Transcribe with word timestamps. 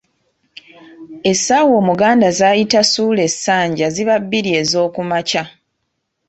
Essaawa 1.31 1.73
Omuganda 1.81 2.27
z'ayita 2.39 2.81
suula 2.91 3.21
essanja 3.29 3.87
ziba 3.95 4.15
bbiri 4.23 4.51
ezookumakya. 4.61 5.43